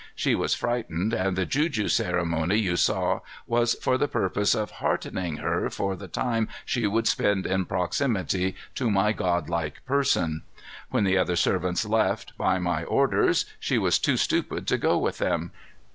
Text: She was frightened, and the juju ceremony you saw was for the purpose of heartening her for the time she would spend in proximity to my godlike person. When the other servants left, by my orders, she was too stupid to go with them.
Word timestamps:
She 0.15 0.33
was 0.33 0.55
frightened, 0.55 1.13
and 1.13 1.37
the 1.37 1.45
juju 1.45 1.87
ceremony 1.87 2.55
you 2.55 2.75
saw 2.75 3.19
was 3.45 3.75
for 3.75 3.99
the 3.99 4.07
purpose 4.07 4.55
of 4.55 4.71
heartening 4.81 5.37
her 5.37 5.69
for 5.69 5.95
the 5.95 6.07
time 6.07 6.47
she 6.65 6.87
would 6.87 7.05
spend 7.07 7.45
in 7.45 7.65
proximity 7.65 8.55
to 8.73 8.89
my 8.89 9.13
godlike 9.13 9.85
person. 9.85 10.41
When 10.89 11.03
the 11.03 11.19
other 11.19 11.35
servants 11.35 11.85
left, 11.85 12.35
by 12.35 12.57
my 12.57 12.83
orders, 12.83 13.45
she 13.59 13.77
was 13.77 13.99
too 13.99 14.17
stupid 14.17 14.65
to 14.69 14.79
go 14.79 14.97
with 14.97 15.19
them. 15.19 15.51